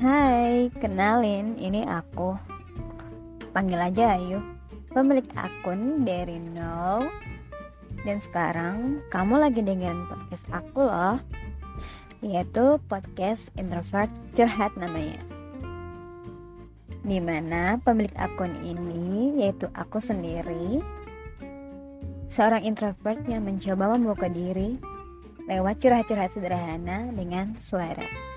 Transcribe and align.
Hai, 0.00 0.72
kenalin, 0.80 1.60
ini 1.60 1.84
aku. 1.84 2.32
Panggil 3.52 3.76
aja 3.76 4.16
Ayu, 4.16 4.40
pemilik 4.96 5.28
akun 5.36 6.08
dari 6.08 6.40
nol. 6.40 7.04
Dan 8.08 8.16
sekarang 8.16 9.04
kamu 9.12 9.44
lagi 9.44 9.60
dengerin 9.60 10.08
podcast 10.08 10.48
aku 10.56 10.88
loh, 10.88 11.20
yaitu 12.24 12.80
podcast 12.88 13.52
introvert 13.60 14.08
curhat 14.32 14.72
namanya. 14.80 15.20
Di 17.04 17.20
mana 17.20 17.76
pemilik 17.84 18.16
akun 18.16 18.56
ini 18.64 19.36
yaitu 19.36 19.68
aku 19.76 20.00
sendiri, 20.00 20.80
seorang 22.32 22.64
introvert 22.64 23.20
yang 23.28 23.44
mencoba 23.44 24.00
membuka 24.00 24.32
diri 24.32 24.80
lewat 25.44 25.76
curhat-curhat 25.76 26.32
sederhana 26.32 27.12
dengan 27.12 27.52
suara 27.60 28.29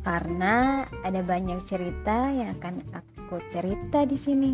karena 0.00 0.84
ada 1.04 1.20
banyak 1.20 1.60
cerita 1.64 2.32
yang 2.32 2.56
akan 2.60 2.84
aku 2.92 3.36
cerita 3.52 4.04
di 4.08 4.16
sini. 4.16 4.50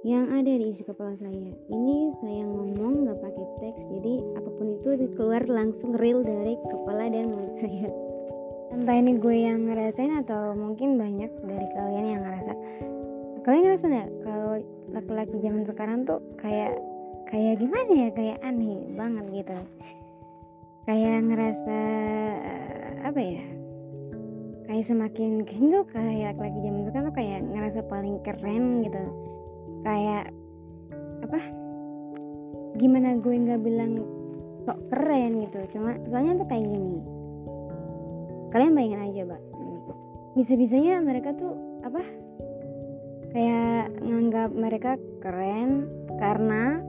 Yang 0.00 0.32
ada 0.32 0.48
di 0.48 0.72
isi 0.72 0.80
kepala 0.80 1.12
saya. 1.12 1.52
Ini 1.68 1.96
saya 2.24 2.42
ngomong 2.48 3.04
nggak 3.04 3.20
pakai 3.20 3.46
teks, 3.60 3.84
jadi 3.84 4.14
apa 4.40 4.48
pun 4.56 4.66
itu 4.80 4.88
keluar 5.12 5.44
langsung 5.44 5.92
real 5.92 6.24
dari 6.24 6.56
kepala 6.72 7.12
dan 7.12 7.36
mulut 7.36 7.52
saya. 7.60 7.92
Entah 8.72 8.96
ini 8.96 9.20
gue 9.20 9.36
yang 9.44 9.68
ngerasain 9.68 10.24
atau 10.24 10.56
mungkin 10.56 10.96
banyak 10.96 11.28
dari 11.44 11.66
kalian 11.76 12.06
yang 12.16 12.22
ngerasa. 12.24 12.52
Kalian 13.44 13.62
ngerasa 13.68 13.84
nggak 13.92 14.08
kalau 14.24 14.52
laki-laki 14.88 15.36
zaman 15.44 15.64
sekarang 15.68 15.98
tuh 16.08 16.24
kayak 16.40 16.80
kayak 17.28 17.60
gimana 17.60 17.92
ya 17.94 18.08
kayak 18.10 18.38
aneh 18.42 18.90
banget 18.98 19.24
gitu 19.30 19.54
kayak 20.82 21.22
ngerasa 21.30 21.80
apa 23.06 23.20
ya 23.22 23.44
kayak 24.66 24.82
semakin 24.82 25.46
tuh 25.46 25.86
kayak 25.86 26.34
laki-laki 26.34 26.58
zaman 26.58 26.82
sekarang 26.90 27.06
tuh 27.06 27.16
kayak 27.22 27.40
ngerasa 27.46 27.80
paling 27.86 28.16
keren 28.26 28.82
gitu 28.82 29.29
kayak 29.84 30.32
apa? 31.24 31.40
Gimana 32.76 33.18
gue 33.20 33.34
nggak 33.34 33.62
bilang 33.62 34.00
kok 34.64 34.80
keren 34.92 35.44
gitu. 35.44 35.58
Cuma 35.76 35.96
soalnya 36.08 36.44
tuh 36.44 36.48
kayak 36.48 36.64
gini. 36.66 37.00
Kalian 38.50 38.74
bayangin 38.74 39.04
aja 39.06 39.20
mbak. 39.30 39.42
Bisa-bisanya 40.34 41.02
mereka 41.02 41.34
tuh 41.34 41.54
apa? 41.86 42.02
Kayak 43.30 43.94
nganggap 44.02 44.50
mereka 44.50 44.90
keren 45.22 45.86
karena 46.18 46.82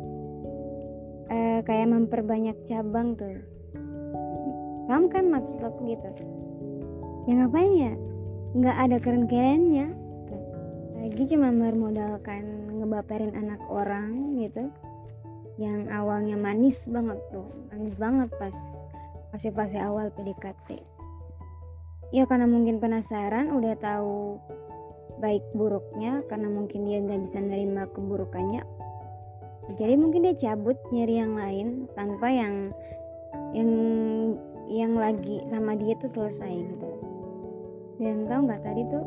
eh, 1.29 1.59
kayak 1.63 1.87
memperbanyak 1.89 2.57
cabang 2.65 3.13
tuh. 3.13 3.39
Paham 4.89 5.07
kan 5.07 5.29
maksud 5.31 5.61
aku 5.61 5.87
gitu? 5.87 6.09
Ya 7.29 7.33
ngapain 7.37 7.73
ya? 7.77 7.93
Nggak 8.57 8.77
ada 8.77 8.97
keren-kerennya 8.99 10.00
lagi 11.01 11.23
cuma 11.33 11.49
bermodalkan 11.49 12.77
ngebaperin 12.77 13.33
anak 13.33 13.57
orang 13.65 14.37
gitu 14.37 14.69
yang 15.57 15.89
awalnya 15.89 16.37
manis 16.37 16.85
banget 16.85 17.17
tuh 17.33 17.49
manis 17.73 17.97
banget 17.97 18.29
pas 18.37 18.57
fase-fase 19.33 19.81
awal 19.81 20.13
PDKT 20.13 20.77
ya 22.13 22.29
karena 22.29 22.45
mungkin 22.45 22.77
penasaran 22.77 23.49
udah 23.49 23.73
tahu 23.81 24.37
baik 25.17 25.41
buruknya 25.57 26.21
karena 26.29 26.53
mungkin 26.53 26.85
dia 26.85 27.01
nggak 27.01 27.29
bisa 27.29 27.39
nerima 27.41 27.89
keburukannya 27.89 28.61
jadi 29.77 29.93
mungkin 29.97 30.25
dia 30.25 30.35
cabut 30.37 30.77
nyari 30.93 31.15
yang 31.17 31.33
lain 31.37 31.67
tanpa 31.97 32.27
yang 32.29 32.73
yang 33.55 33.71
yang 34.71 34.93
lagi 34.95 35.43
sama 35.51 35.75
dia 35.75 35.95
tuh 35.99 36.11
selesai 36.11 36.51
gitu. 36.51 36.89
Dan 38.01 38.25
tau 38.25 38.41
nggak 38.43 38.63
tadi 38.65 38.81
tuh 38.89 39.05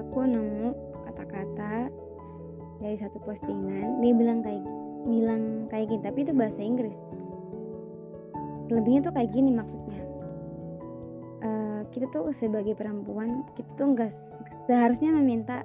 aku 0.00 0.18
nemu 0.24 0.93
kata-kata 1.14 1.88
dari 2.82 2.96
satu 2.98 3.22
postingan 3.22 4.02
dia 4.02 4.12
bilang 4.12 4.42
kayak 4.42 4.66
bilang 5.06 5.70
kayak 5.70 5.86
gini 5.94 6.02
tapi 6.02 6.18
itu 6.26 6.32
bahasa 6.34 6.60
Inggris. 6.60 6.98
Lebihnya 8.66 9.06
tuh 9.06 9.14
kayak 9.14 9.30
gini 9.30 9.50
maksudnya. 9.54 10.02
Uh, 11.44 11.80
kita 11.94 12.10
tuh 12.10 12.32
sebagai 12.34 12.74
perempuan 12.74 13.46
kita 13.54 13.70
tuh 13.78 13.94
nggak 13.94 14.10
seharusnya 14.66 15.14
meminta 15.14 15.62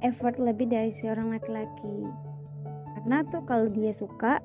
effort 0.00 0.40
lebih 0.40 0.70
dari 0.70 0.94
seorang 0.96 1.34
laki-laki. 1.34 2.08
Karena 2.96 3.26
tuh 3.28 3.44
kalau 3.44 3.68
dia 3.68 3.92
suka 3.92 4.40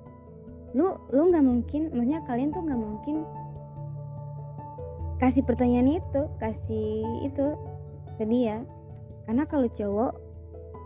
lu 0.76 0.96
lu 1.12 1.32
nggak 1.32 1.46
mungkin 1.46 1.92
maksudnya 1.92 2.24
kalian 2.28 2.52
tuh 2.52 2.64
nggak 2.64 2.80
mungkin 2.80 3.16
kasih 5.20 5.44
pertanyaan 5.44 6.00
itu 6.00 6.22
kasih 6.40 7.04
itu 7.28 7.48
ke 8.16 8.24
dia 8.26 8.64
karena 9.26 9.44
kalau 9.46 9.68
cowok 9.70 10.14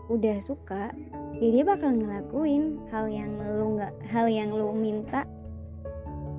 udah 0.06 0.38
suka 0.38 0.94
ya 1.42 1.48
dia 1.50 1.64
bakal 1.66 1.90
ngelakuin 1.92 2.78
hal 2.94 3.10
yang 3.10 3.36
lu 3.36 3.76
nggak 3.76 3.94
hal 4.08 4.26
yang 4.30 4.54
lu 4.54 4.72
minta. 4.72 5.26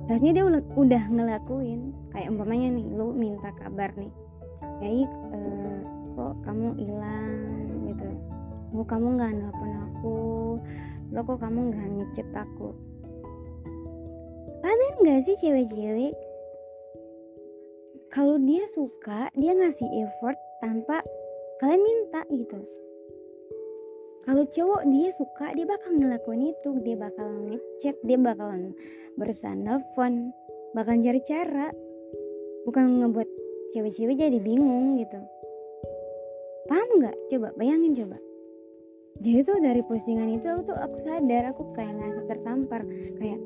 Harusnya 0.08 0.40
dia 0.40 0.44
udah 0.72 1.04
ngelakuin. 1.12 1.92
Kayak 2.16 2.32
umpamanya 2.32 2.68
nih 2.80 2.86
lu 2.96 3.12
minta 3.12 3.52
kabar 3.60 3.92
nih 3.94 4.08
kayak 4.80 5.10
eh, 5.10 5.78
kok 6.16 6.34
kamu 6.46 6.68
hilang? 6.80 7.36
Gitu. 7.86 8.08
Kok 8.74 8.86
kamu 8.88 9.06
nggak 9.20 9.32
nelfon 9.36 9.72
aku? 9.74 10.18
Lo 11.12 11.20
kok 11.24 11.38
kamu 11.40 11.60
nggak 11.72 11.88
ngechat 11.98 12.28
aku? 12.34 12.72
Ada 14.64 14.86
nggak 15.00 15.20
sih 15.24 15.36
cewek-cewek? 15.38 16.14
Kalau 18.08 18.40
dia 18.40 18.64
suka 18.72 19.28
dia 19.36 19.52
ngasih 19.52 19.86
effort 20.02 20.38
tanpa 20.64 21.04
kalian 21.58 21.82
minta 21.82 22.22
gitu. 22.30 22.58
Kalau 24.28 24.44
cowok 24.44 24.82
dia 24.92 25.08
suka 25.10 25.56
dia 25.56 25.64
bakal 25.64 25.90
ngelakuin 25.96 26.52
itu. 26.52 26.70
Dia 26.84 26.96
bakal 27.00 27.28
ngechat 27.48 27.96
dia 28.04 28.18
bakalan 28.20 28.76
berusaha 29.16 29.56
nelfon 29.56 30.30
bakal 30.76 31.00
cari 31.00 31.20
cara. 31.24 31.72
Bukan 32.68 33.02
ngebuat 33.02 33.28
cewek-cewek 33.72 34.20
jadi 34.20 34.38
bingung 34.38 35.00
gitu. 35.00 35.18
Paham 36.68 36.88
nggak? 37.00 37.16
Coba 37.32 37.48
bayangin 37.56 37.96
coba. 37.96 38.20
Jadi 39.18 39.40
tuh 39.42 39.58
dari 39.58 39.82
postingan 39.82 40.30
itu 40.30 40.46
aku 40.46 40.70
tuh 40.70 40.78
aku 40.78 40.96
sadar 41.02 41.50
aku 41.50 41.62
kayak 41.74 41.96
ngerasa 41.96 42.22
tertampar. 42.28 42.84
Kayak 43.18 43.40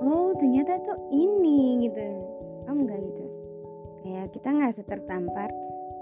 oh 0.00 0.32
ternyata 0.34 0.80
tuh 0.82 0.98
ini 1.12 1.86
gitu. 1.86 2.02
Kamu 2.64 2.88
nggak 2.88 3.00
gitu? 3.04 3.24
Kayak 4.02 4.26
kita 4.32 4.48
nggak 4.48 4.72
tertampar 4.88 5.50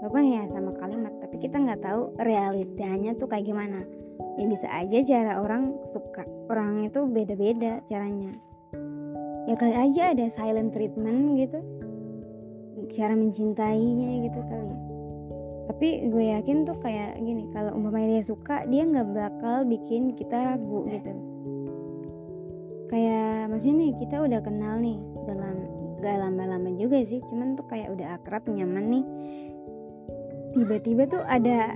walaupun 0.05 0.37
ya 0.37 0.45
sama 0.53 0.69
kalimat 0.77 1.17
tapi 1.17 1.41
kita 1.41 1.57
nggak 1.57 1.81
tahu 1.81 2.13
realitanya 2.21 3.17
tuh 3.17 3.25
kayak 3.25 3.49
gimana. 3.49 3.81
Ya 4.37 4.45
bisa 4.45 4.69
aja 4.69 5.01
cara 5.01 5.41
orang 5.41 5.73
suka 5.89 6.29
orang 6.45 6.85
itu 6.85 7.09
beda-beda 7.09 7.81
caranya. 7.89 8.37
Ya 9.49 9.57
kali 9.57 9.73
aja 9.73 10.13
ada 10.13 10.29
silent 10.29 10.77
treatment 10.77 11.41
gitu. 11.41 11.57
Cara 12.93 13.17
mencintainya 13.17 14.29
gitu 14.29 14.39
kali 14.45 14.69
ya. 14.69 14.77
Tapi 15.73 15.87
gue 16.13 16.25
yakin 16.37 16.69
tuh 16.69 16.77
kayak 16.85 17.17
gini 17.25 17.49
kalau 17.49 17.73
umpamanya 17.73 18.21
dia 18.21 18.23
suka 18.29 18.61
dia 18.69 18.85
nggak 18.85 19.09
bakal 19.09 19.65
bikin 19.65 20.13
kita 20.13 20.53
ragu 20.53 20.85
gitu. 20.85 21.13
Kayak 22.93 23.49
maksudnya 23.49 23.89
nih 23.89 23.91
kita 24.05 24.21
udah 24.21 24.39
kenal 24.45 24.77
nih 24.77 25.01
dalam 25.25 25.65
gak 26.05 26.21
lama-lama 26.21 26.69
juga 26.77 27.01
sih 27.01 27.17
cuman 27.25 27.57
tuh 27.57 27.65
kayak 27.65 27.89
udah 27.97 28.21
akrab 28.21 28.45
nyaman 28.45 28.85
nih 28.93 29.05
tiba-tiba 30.55 31.03
tuh 31.11 31.19
ada 31.27 31.75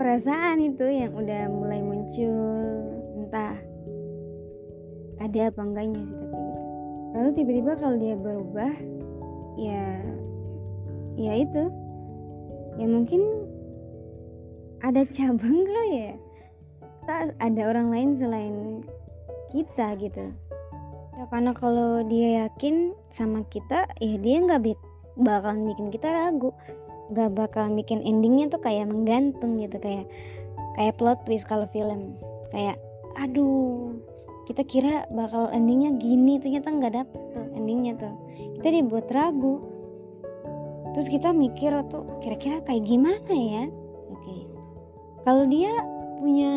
perasaan 0.00 0.64
itu 0.64 0.88
yang 0.88 1.12
udah 1.12 1.52
mulai 1.52 1.84
muncul 1.84 2.80
entah 3.20 3.60
ada 5.20 5.52
apa 5.52 5.60
enggaknya 5.60 6.00
sih 6.00 6.16
tapi 6.16 6.50
lalu 7.12 7.30
tiba-tiba 7.36 7.72
kalau 7.76 7.96
dia 8.00 8.16
berubah 8.16 8.72
ya 9.60 9.84
ya 11.20 11.32
itu 11.44 11.64
ya 12.80 12.86
mungkin 12.88 13.20
ada 14.80 15.04
cabang 15.12 15.60
kali 15.68 15.90
ya 15.92 16.14
tak 17.04 17.36
ada 17.38 17.62
orang 17.70 17.88
lain 17.94 18.10
selain 18.18 18.56
kita 19.54 19.94
gitu. 20.02 20.26
Ya 21.16 21.24
karena 21.30 21.54
kalau 21.54 22.02
dia 22.04 22.44
yakin 22.44 22.92
sama 23.08 23.46
kita 23.46 23.88
ya 24.02 24.16
dia 24.20 24.36
nggak 24.42 24.74
bakal 25.16 25.56
bikin 25.56 25.88
kita 25.88 26.12
ragu 26.12 26.52
nggak 27.10 27.30
bakal 27.38 27.70
bikin 27.74 28.02
endingnya 28.02 28.50
tuh 28.50 28.58
kayak 28.58 28.90
menggantung 28.90 29.62
gitu 29.62 29.78
kayak 29.78 30.06
kayak 30.74 30.94
plot 30.98 31.22
twist 31.24 31.46
kalau 31.46 31.66
film. 31.70 32.14
Kayak 32.50 32.78
aduh 33.16 33.96
kita 34.46 34.62
kira 34.62 35.08
bakal 35.10 35.50
endingnya 35.50 35.98
gini 35.98 36.38
ternyata 36.38 36.70
nggak 36.70 36.94
dapet 36.94 37.22
tuh 37.34 37.46
endingnya 37.54 37.98
tuh. 37.98 38.14
Kita 38.60 38.68
dibuat 38.70 39.06
ragu. 39.10 39.62
Terus 40.94 41.12
kita 41.12 41.34
mikir 41.36 41.76
tuh 41.92 42.22
kira-kira 42.24 42.64
kayak 42.64 42.82
gimana 42.88 43.32
ya? 43.34 43.64
Oke. 44.10 44.36
Kalau 45.26 45.44
dia 45.50 45.72
punya 46.16 46.54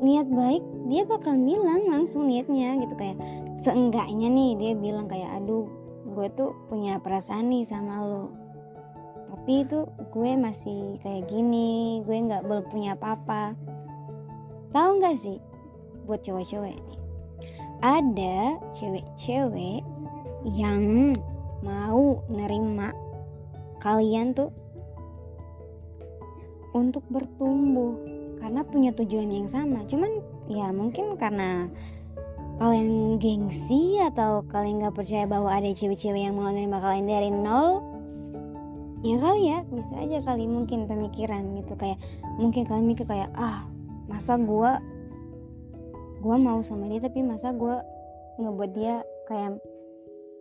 niat 0.00 0.28
baik 0.28 0.64
dia 0.88 1.02
bakal 1.06 1.36
bilang 1.38 1.86
langsung 1.88 2.28
niatnya 2.28 2.76
gitu 2.82 2.94
kayak 2.96 3.16
seenggaknya 3.64 4.28
nih 4.28 4.50
dia 4.60 4.72
bilang 4.76 5.08
kayak 5.08 5.40
aduh 5.40 5.64
gue 6.04 6.28
tuh 6.36 6.52
punya 6.68 7.00
perasaan 7.00 7.48
nih 7.48 7.64
sama 7.64 8.04
lo 8.04 8.43
tapi 9.44 9.60
itu 9.60 9.84
gue 10.08 10.40
masih 10.40 10.96
kayak 11.04 11.28
gini 11.28 12.00
gue 12.08 12.16
nggak 12.16 12.48
belum 12.48 12.64
punya 12.72 12.96
apa-apa. 12.96 13.52
Tahu 14.72 14.90
nggak 15.04 15.20
sih 15.20 15.36
buat 16.08 16.24
cewek-cewek 16.24 16.72
nih 16.72 17.00
ada 17.84 18.56
cewek-cewek 18.72 19.84
yang 20.56 21.12
mau 21.60 22.24
nerima 22.32 22.96
kalian 23.84 24.32
tuh 24.32 24.48
untuk 26.72 27.04
bertumbuh 27.12 28.00
karena 28.40 28.64
punya 28.64 28.96
tujuan 28.96 29.28
yang 29.28 29.44
sama. 29.44 29.84
Cuman 29.84 30.24
ya 30.48 30.72
mungkin 30.72 31.20
karena 31.20 31.68
kalian 32.56 33.20
gengsi 33.20 34.00
atau 34.00 34.40
kalian 34.48 34.88
nggak 34.88 34.96
percaya 34.96 35.28
bahwa 35.28 35.52
ada 35.52 35.68
cewek-cewek 35.68 36.32
yang 36.32 36.40
mau 36.40 36.48
nerima 36.48 36.80
kalian 36.80 37.04
dari 37.04 37.28
nol 37.28 37.93
ya 39.04 39.16
kali 39.20 39.42
ya 39.52 39.58
bisa 39.68 39.94
aja 40.00 40.18
kali 40.24 40.48
mungkin 40.48 40.88
pemikiran 40.88 41.44
gitu 41.60 41.76
kayak 41.76 42.00
mungkin 42.40 42.64
kalian 42.64 42.88
mikir 42.88 43.04
kayak 43.04 43.28
ah 43.36 43.68
masa 44.08 44.40
gue 44.40 44.72
gue 46.24 46.36
mau 46.40 46.64
sama 46.64 46.88
dia 46.88 47.04
tapi 47.04 47.20
masa 47.20 47.52
gue 47.52 47.76
ngebuat 48.40 48.70
dia 48.72 49.04
kayak 49.28 49.60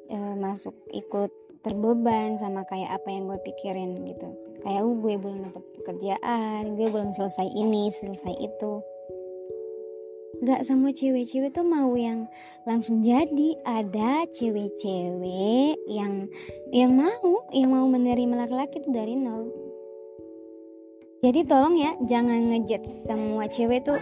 e, 0.08 0.18
masuk 0.40 0.74
ikut 0.96 1.32
terbeban 1.64 2.36
sama 2.36 2.68
kayak 2.68 3.00
apa 3.00 3.08
yang 3.08 3.32
gue 3.32 3.40
pikirin 3.40 4.04
gitu. 4.04 4.28
Kayak 4.68 4.84
uh, 4.84 4.96
gue 5.00 5.14
belum 5.16 5.48
dapat 5.48 5.64
pekerjaan 5.80 6.76
gue 6.76 6.88
belum 6.92 7.16
selesai 7.16 7.48
ini 7.56 7.88
selesai 7.88 8.36
itu 8.36 8.84
Gak 10.44 10.68
semua 10.68 10.92
cewek-cewek 10.92 11.56
tuh 11.56 11.64
mau 11.64 11.96
yang 11.96 12.28
langsung 12.68 13.00
jadi. 13.00 13.56
Ada 13.64 14.28
cewek-cewek 14.36 15.88
yang 15.88 16.28
yang 16.76 16.92
mau 16.92 17.48
yang 17.56 17.72
mau 17.72 17.88
menerima 17.88 18.44
laki-laki 18.44 18.84
itu 18.84 18.92
dari 18.92 19.16
nol. 19.16 19.48
Jadi 21.24 21.48
tolong 21.48 21.80
ya 21.80 21.96
jangan 22.04 22.52
ngejat 22.52 22.84
semua 23.08 23.48
cewek 23.48 23.88
tuh 23.88 23.96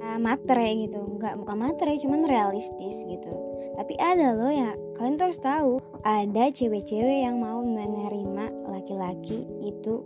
uh, 0.00 0.16
matre 0.16 0.88
gitu. 0.88 1.20
Nggak 1.20 1.44
bukan 1.44 1.56
matre 1.60 1.92
cuman 2.00 2.24
realistis 2.24 3.04
gitu. 3.04 3.32
Tapi 3.76 4.00
ada 4.00 4.32
loh 4.32 4.48
ya 4.48 4.72
kalian 4.96 5.20
terus 5.20 5.44
tahu 5.44 5.76
ada 6.00 6.48
cewek-cewek 6.48 7.28
yang 7.28 7.36
mau 7.36 7.60
menerima 7.60 8.64
laki-laki 8.64 9.44
itu 9.60 10.00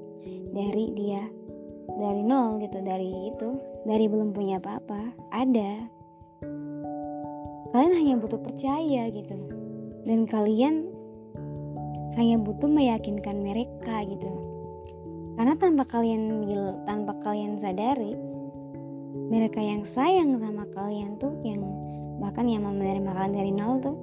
dari 0.50 0.90
dia 0.98 1.22
dari 1.98 2.22
nol 2.22 2.60
gitu 2.62 2.78
dari 2.84 3.10
itu. 3.32 3.48
Dari 3.88 4.06
belum 4.06 4.36
punya 4.36 4.60
apa-apa 4.60 5.16
ada. 5.32 5.88
Kalian 7.70 7.94
hanya 7.96 8.14
butuh 8.20 8.40
percaya 8.42 9.08
gitu. 9.08 9.36
Dan 10.04 10.28
kalian 10.28 10.86
hanya 12.20 12.36
butuh 12.42 12.68
meyakinkan 12.68 13.40
mereka 13.40 14.04
gitu. 14.04 14.30
Karena 15.40 15.56
tanpa 15.56 15.88
kalian 15.88 16.44
tanpa 16.84 17.16
kalian 17.24 17.56
sadari 17.56 18.30
mereka 19.30 19.62
yang 19.62 19.86
sayang 19.86 20.38
sama 20.38 20.66
kalian 20.74 21.18
tuh 21.18 21.34
yang 21.46 21.62
bahkan 22.18 22.46
yang 22.46 22.66
mau 22.66 22.74
menerima 22.74 23.10
kalian 23.10 23.34
dari 23.34 23.52
nol 23.54 23.78
tuh 23.78 23.96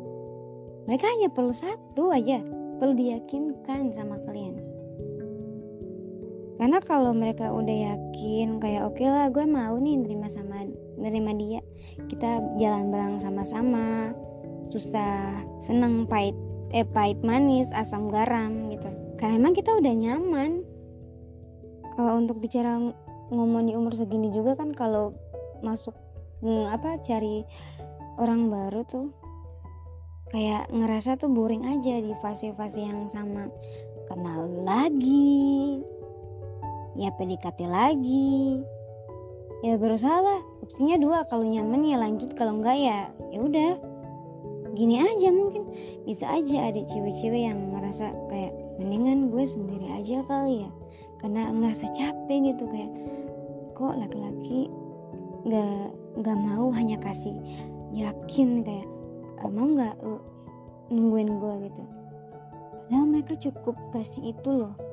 mereka 0.87 1.05
hanya 1.11 1.29
perlu 1.31 1.51
satu 1.51 2.11
aja 2.15 2.39
perlu 2.79 2.95
diyakinkan 2.95 3.91
sama 3.91 4.19
kalian 4.23 4.55
karena 6.57 6.81
kalau 6.81 7.13
mereka 7.13 7.53
udah 7.53 7.93
yakin 7.93 8.57
kayak 8.57 8.89
oke 8.89 8.97
okay 8.97 9.05
lah 9.05 9.29
gue 9.29 9.45
mau 9.45 9.77
nih 9.77 10.01
nerima 10.01 10.25
sama 10.25 10.65
nerima 10.97 11.31
dia. 11.37 11.61
Kita 12.09 12.41
jalan 12.57 12.89
bareng 12.89 13.21
sama-sama. 13.21 14.11
Susah 14.73 15.45
seneng 15.61 16.09
pahit 16.09 16.33
eh 16.73 16.83
pahit 16.83 17.21
manis 17.21 17.69
asam 17.77 18.09
garam 18.09 18.73
gitu. 18.73 18.89
Karena 19.21 19.37
emang 19.37 19.53
kita 19.53 19.69
udah 19.77 19.93
nyaman. 19.93 20.65
Kalau 21.93 22.17
untuk 22.17 22.41
bicara 22.41 22.81
ngomong 23.29 23.69
di 23.69 23.73
umur 23.77 23.93
segini 23.93 24.33
juga 24.33 24.57
kan 24.57 24.73
kalau 24.73 25.13
masuk 25.61 25.93
apa 26.73 27.01
cari 27.01 27.41
orang 28.17 28.49
baru 28.49 28.85
tuh 28.85 29.09
kayak 30.29 30.69
ngerasa 30.69 31.17
tuh 31.17 31.29
boring 31.33 31.65
aja 31.65 32.01
di 32.01 32.13
fase-fase 32.17 32.81
yang 32.81 33.05
sama. 33.13 33.45
Kenal 34.09 34.63
lagi 34.65 35.96
ya 36.97 37.13
PDKT 37.13 37.69
lagi. 37.69 38.65
Ya 39.61 39.77
berusaha 39.77 40.17
lah. 40.21 40.41
Opsinya 40.65 40.97
dua 40.97 41.25
kalau 41.29 41.45
nyaman 41.45 41.85
ya 41.85 41.97
lanjut 42.01 42.33
kalau 42.33 42.57
enggak 42.59 42.77
ya 42.77 42.99
ya 43.29 43.39
udah. 43.39 43.71
Gini 44.73 45.01
aja 45.01 45.29
mungkin. 45.33 45.69
Bisa 46.05 46.29
aja 46.29 46.69
ada 46.69 46.81
cewek-cewek 46.81 47.49
yang 47.49 47.57
merasa 47.73 48.13
kayak 48.29 48.53
mendingan 48.81 49.29
gue 49.33 49.45
sendiri 49.45 49.93
aja 49.97 50.21
kali 50.25 50.65
ya. 50.65 50.71
Karena 51.21 51.49
ngerasa 51.49 51.89
capek 51.93 52.53
gitu 52.53 52.65
kayak 52.69 52.91
kok 53.77 53.93
laki-laki 53.97 54.69
nggak 55.45 55.89
nggak 56.17 56.37
mau 56.49 56.73
hanya 56.73 56.97
kasih 56.97 57.33
yakin 57.93 58.65
kayak 58.65 58.89
mau 59.45 59.69
nggak 59.69 59.95
lu 60.01 60.17
nungguin 60.89 61.29
gue? 61.37 61.53
gitu. 61.69 61.83
Padahal 62.87 63.05
mereka 63.09 63.33
cukup 63.35 63.75
kasih 63.91 64.31
itu 64.31 64.49
loh 64.49 64.86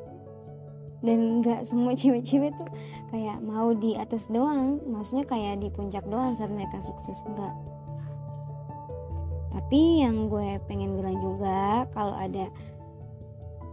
dan 1.04 1.44
nggak 1.44 1.68
semua 1.68 1.92
cewek-cewek 2.00 2.56
tuh 2.56 2.68
kayak 3.12 3.38
mau 3.44 3.76
di 3.76 3.94
atas 3.94 4.32
doang. 4.32 4.80
Maksudnya 4.88 5.28
kayak 5.28 5.60
di 5.60 5.68
puncak 5.68 6.08
doang 6.08 6.34
saat 6.34 6.50
mereka 6.50 6.80
sukses 6.80 7.22
enggak 7.28 7.52
tapi 9.64 10.04
yang 10.04 10.28
gue 10.28 10.60
pengen 10.68 10.98
bilang 10.98 11.18
juga 11.24 11.88
kalau 11.94 12.12
ada 12.18 12.50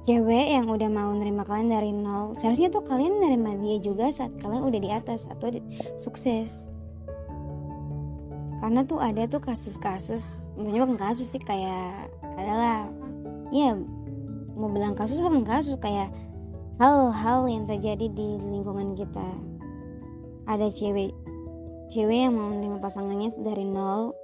cewek 0.07 0.55
yang 0.55 0.71
udah 0.71 0.87
mau 0.87 1.11
nerima 1.13 1.43
kalian 1.43 1.67
dari 1.67 1.91
nol 1.91 2.31
seharusnya 2.31 2.71
tuh 2.71 2.85
kalian 2.87 3.19
nerima 3.19 3.59
dia 3.59 3.75
juga 3.81 4.07
saat 4.07 4.31
kalian 4.39 4.65
udah 4.65 4.79
di 4.79 4.89
atas 4.89 5.27
atau 5.27 5.51
di, 5.51 5.59
sukses. 5.99 6.71
Karena 8.61 8.85
tuh 8.85 9.01
ada 9.01 9.25
tuh 9.25 9.41
kasus-kasus 9.41 10.45
banyak 10.53 11.01
kasus 11.01 11.33
sih 11.33 11.41
kayak 11.41 12.13
adalah 12.39 12.87
ya 13.49 13.75
mau 14.53 14.71
bilang 14.71 14.93
kasus 14.93 15.17
bukan 15.17 15.43
kasus 15.43 15.75
kayak 15.81 16.07
hal-hal 16.81 17.45
yang 17.45 17.69
terjadi 17.69 18.09
di 18.09 18.41
lingkungan 18.41 18.97
kita 18.97 19.29
ada 20.49 20.65
cewek 20.65 21.13
cewek 21.93 22.25
yang 22.25 22.33
mau 22.33 22.49
menerima 22.49 22.81
pasangannya 22.81 23.29
dari 23.45 23.69
nol 23.69 24.17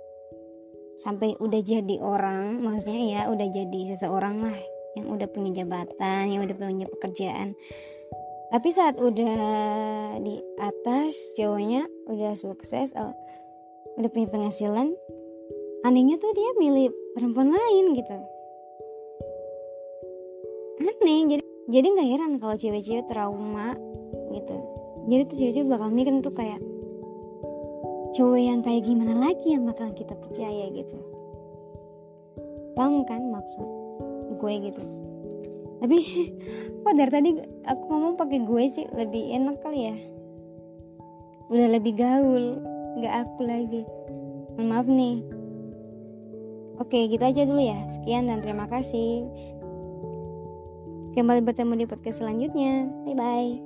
sampai 0.97 1.37
udah 1.37 1.61
jadi 1.61 2.01
orang 2.01 2.57
maksudnya 2.57 2.97
ya 3.05 3.21
udah 3.29 3.45
jadi 3.45 3.93
seseorang 3.93 4.41
lah 4.41 4.57
yang 4.97 5.13
udah 5.13 5.29
punya 5.29 5.61
jabatan, 5.61 6.33
yang 6.33 6.41
udah 6.41 6.57
punya 6.57 6.89
pekerjaan. 6.89 7.53
Tapi 8.49 8.69
saat 8.73 8.97
udah 8.97 9.37
di 10.25 10.41
atas 10.57 11.37
cowoknya 11.37 11.85
udah 12.09 12.33
sukses, 12.33 12.97
oh, 12.97 13.13
udah 14.01 14.09
punya 14.09 14.25
penghasilan, 14.33 14.97
anehnya 15.85 16.17
tuh 16.17 16.33
dia 16.33 16.49
milih 16.57 16.89
perempuan 17.13 17.53
lain 17.53 17.85
gitu. 17.93 18.17
Aneh, 20.81 21.37
jadi 21.37 21.43
jadi 21.67 21.88
nggak 21.88 22.09
heran 22.15 22.31
kalau 22.39 22.55
cewek-cewek 22.55 23.05
trauma 23.12 23.75
gitu. 24.31 24.57
Jadi 25.07 25.21
tuh 25.27 25.36
cewek-cewek 25.39 25.69
bakal 25.71 25.89
mikir 25.91 26.15
tuh 26.19 26.36
kayak 26.36 26.59
cowok 28.15 28.39
yang 28.39 28.59
kayak 28.63 28.83
gimana 28.88 29.13
lagi 29.15 29.55
yang 29.55 29.63
bakal 29.67 29.88
kita 29.91 30.15
percaya 30.15 30.71
gitu. 30.71 30.97
Paham 32.75 33.03
kan 33.03 33.21
maksud? 33.31 33.88
gue 34.38 34.53
gitu 34.69 34.83
tapi 35.77 35.97
kok 36.86 36.93
dari 36.95 37.12
tadi 37.12 37.29
aku 37.65 37.83
ngomong 37.89 38.13
pakai 38.17 38.39
gue 38.45 38.63
sih 38.69 38.86
lebih 38.93 39.33
enak 39.33 39.57
kali 39.62 39.93
ya 39.93 39.97
udah 41.47 41.67
lebih 41.74 41.93
gaul 41.97 42.62
nggak 42.97 43.13
aku 43.13 43.41
lagi 43.45 43.81
maaf 44.57 44.89
nih 44.89 45.21
oke 46.81 46.97
gitu 46.97 47.24
aja 47.24 47.45
dulu 47.45 47.62
ya 47.62 47.77
sekian 47.93 48.29
dan 48.29 48.41
terima 48.41 48.65
kasih 48.65 49.25
kembali 51.17 51.41
bertemu 51.41 51.74
di 51.81 51.86
podcast 51.89 52.21
selanjutnya. 52.21 52.86
Bye 53.09 53.17
bye 53.17 53.57